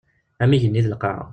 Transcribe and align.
Am 0.41 0.51
yigenni 0.53 0.81
d 0.85 0.87
lqaɛa. 0.93 1.25